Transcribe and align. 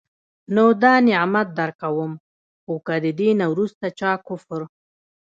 نو 0.55 0.65
دا 0.83 0.93
نعمت 1.07 1.47
درکوم، 1.59 2.13
خو 2.63 2.73
که 2.85 2.95
د 3.03 3.07
دي 3.19 3.29
نه 3.39 3.45
وروسته 3.53 3.85
چا 3.99 4.11
کفر 4.27 4.61